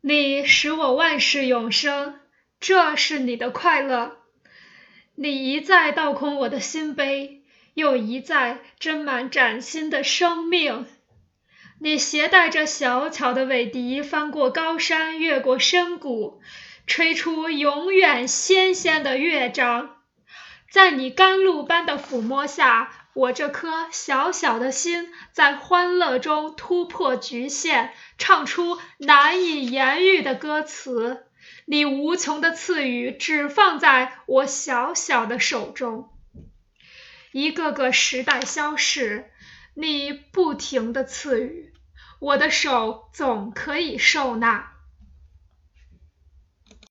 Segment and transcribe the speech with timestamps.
[0.00, 2.20] 你使我万事永生，
[2.60, 4.18] 这是你的快乐。
[5.16, 7.42] 你一再倒空我的心杯，
[7.74, 10.86] 又一再斟满崭新的生命。
[11.80, 16.40] 你携带着小巧的尾笛，翻过高山，越过深谷，
[16.86, 19.96] 吹出永远新鲜的乐章。
[20.70, 27.88] 在你甘露般的抚摸下，我这颗小小的心在欢乐中突破局限，
[28.18, 31.24] 唱出难以言喻的歌词。
[31.64, 36.10] 你无穷的赐予只放在我小小的手中，
[37.32, 39.30] 一个个时代消逝。
[39.72, 41.72] 你不停的赐予，
[42.20, 44.75] 我的手总可以受纳。